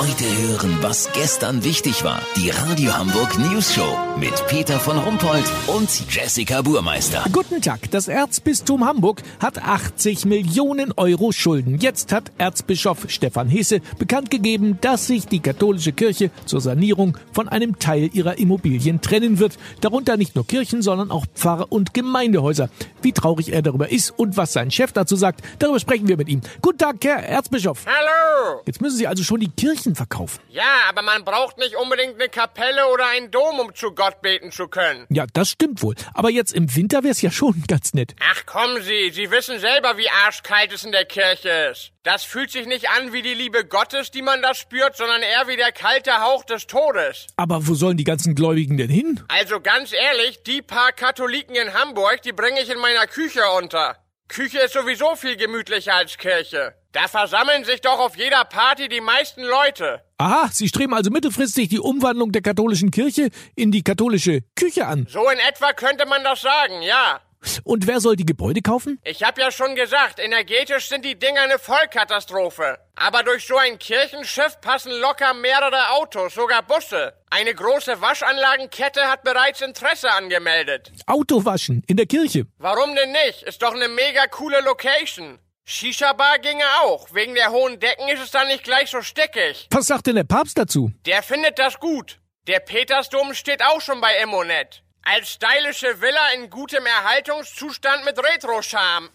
[0.00, 2.22] Heute hören, was gestern wichtig war.
[2.34, 7.22] Die Radio Hamburg News Show mit Peter von Rumpold und Jessica Burmeister.
[7.30, 7.90] Guten Tag.
[7.90, 11.76] Das Erzbistum Hamburg hat 80 Millionen Euro Schulden.
[11.80, 17.50] Jetzt hat Erzbischof Stefan Hesse bekannt gegeben, dass sich die katholische Kirche zur Sanierung von
[17.50, 19.58] einem Teil ihrer Immobilien trennen wird.
[19.82, 22.70] Darunter nicht nur Kirchen, sondern auch Pfarr- und Gemeindehäuser.
[23.02, 26.30] Wie traurig er darüber ist und was sein Chef dazu sagt, darüber sprechen wir mit
[26.30, 26.40] ihm.
[26.62, 27.84] Guten Tag, Herr Erzbischof.
[27.84, 28.62] Hallo!
[28.64, 30.40] Jetzt müssen Sie also schon die Kirchen verkaufen.
[30.48, 34.52] Ja, aber man braucht nicht unbedingt eine Kapelle oder einen Dom, um zu Gott beten
[34.52, 35.06] zu können.
[35.08, 35.94] Ja, das stimmt wohl.
[36.14, 38.14] Aber jetzt im Winter wär's ja schon ganz nett.
[38.32, 41.92] Ach kommen Sie, Sie wissen selber, wie arschkalt es in der Kirche ist.
[42.02, 45.48] Das fühlt sich nicht an wie die Liebe Gottes, die man da spürt, sondern eher
[45.48, 47.26] wie der kalte Hauch des Todes.
[47.36, 49.22] Aber wo sollen die ganzen Gläubigen denn hin?
[49.28, 53.96] Also ganz ehrlich, die paar Katholiken in Hamburg, die bringe ich in meiner Küche unter.
[54.30, 56.74] Küche ist sowieso viel gemütlicher als Kirche.
[56.92, 60.02] Da versammeln sich doch auf jeder Party die meisten Leute.
[60.18, 65.06] Aha, Sie streben also mittelfristig die Umwandlung der katholischen Kirche in die katholische Küche an.
[65.10, 67.20] So in etwa könnte man das sagen, ja.
[67.64, 69.00] Und wer soll die Gebäude kaufen?
[69.04, 72.78] Ich hab ja schon gesagt, energetisch sind die Dinger eine Vollkatastrophe.
[72.96, 77.14] Aber durch so ein Kirchenschiff passen locker mehrere Autos, sogar Busse.
[77.30, 80.92] Eine große Waschanlagenkette hat bereits Interesse angemeldet.
[81.06, 82.46] Autowaschen in der Kirche.
[82.58, 83.42] Warum denn nicht?
[83.44, 85.38] Ist doch eine mega coole Location.
[85.64, 87.14] Shisha-Bar ginge auch.
[87.14, 89.68] Wegen der hohen Decken ist es dann nicht gleich so stickig.
[89.70, 90.90] Was sagt denn der Papst dazu?
[91.06, 92.18] Der findet das gut.
[92.48, 94.82] Der Petersdom steht auch schon bei Immonet.
[95.02, 99.08] Als stylische Villa in gutem Erhaltungszustand mit Retro-Charme.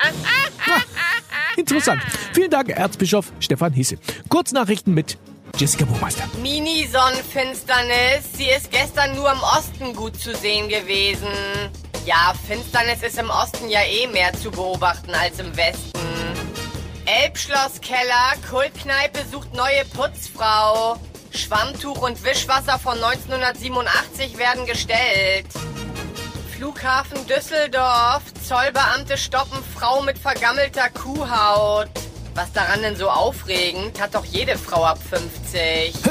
[1.55, 2.01] Interessant.
[2.33, 3.97] Vielen Dank, Erzbischof Stefan Hesse.
[4.27, 5.17] Kurznachrichten mit
[5.57, 6.27] Jessica Burmeister.
[6.41, 8.33] Mini-Sonnenfinsternis.
[8.33, 11.29] Sie ist gestern nur im Osten gut zu sehen gewesen.
[12.05, 15.99] Ja, Finsternis ist im Osten ja eh mehr zu beobachten als im Westen.
[17.05, 20.99] Elbschlosskeller, Kultkneipe sucht neue Putzfrau.
[21.31, 25.45] Schwammtuch und Wischwasser von 1987 werden gestellt.
[26.57, 28.23] Flughafen Düsseldorf.
[28.47, 31.89] Zollbeamte stoppen Frau mit vergammelter Kuhhaut.
[32.33, 33.99] Was daran denn so aufregend?
[34.01, 35.93] Hat doch jede Frau ab 50.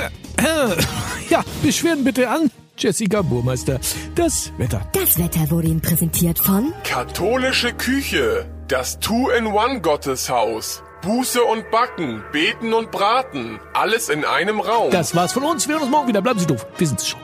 [1.30, 3.80] Ja, Beschwerden bitte an Jessica Burmeister.
[4.14, 4.86] Das Wetter.
[4.92, 10.82] Das Wetter wurde Ihnen präsentiert von Katholische Küche, das Two-in-One-Gotteshaus.
[11.00, 14.90] Buße und Backen, Beten und Braten, alles in einem Raum.
[14.90, 15.66] Das war's von uns.
[15.66, 16.20] Wir hören uns morgen wieder.
[16.20, 16.66] Bleiben Sie doof.
[16.76, 17.20] Wir sind's schon.